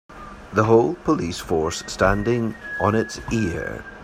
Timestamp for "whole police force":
0.63-1.83